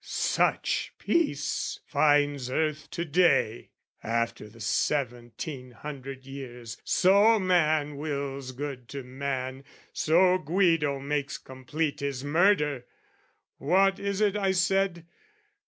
[0.03, 3.69] such peace finds earth to day!
[4.01, 11.99] After the seventeen hundred years, so man Wills good to man, so Guido makes complete
[11.99, 12.87] His murder!
[13.59, 15.05] what is it I said?